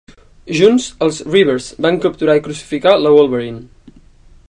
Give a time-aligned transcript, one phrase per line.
[0.59, 3.65] Junts, els Reavers van capturar i crucificar la Wolverine.